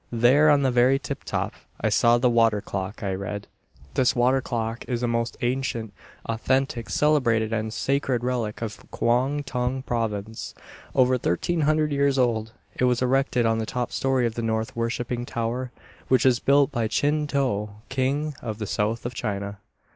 There, 0.11 0.49
on 0.49 0.63
the 0.63 0.71
very 0.71 0.97
tip 0.97 1.23
top 1.23 1.53
I 1.79 1.89
saw 1.89 2.17
the 2.17 2.27
"Water 2.27 2.59
Clock." 2.59 3.03
I 3.03 3.13
read, 3.13 3.45
"This 3.93 4.15
water 4.15 4.41
clock 4.41 4.83
is 4.87 5.03
a 5.03 5.07
most 5.07 5.37
ancient, 5.41 5.93
authentic, 6.25 6.89
celebrated 6.89 7.53
and 7.53 7.71
sacred 7.71 8.23
relic 8.23 8.63
of 8.63 8.83
Kwong 8.89 9.43
Tung 9.43 9.83
Province, 9.83 10.55
over 10.95 11.11
1,300 11.13 11.91
years 11.91 12.17
old. 12.17 12.51
It 12.75 12.85
was 12.85 13.03
erected 13.03 13.45
on 13.45 13.59
the 13.59 13.67
top 13.67 13.91
story 13.91 14.25
of 14.25 14.33
the 14.33 14.41
north 14.41 14.75
Worshiping 14.75 15.23
Tower 15.23 15.71
which 16.07 16.25
was 16.25 16.39
built 16.39 16.71
by 16.71 16.87
Chin 16.87 17.27
To, 17.27 17.69
King 17.89 18.33
of 18.41 18.57
the 18.57 18.65
South 18.65 19.05
of 19.05 19.13
China." 19.13 19.59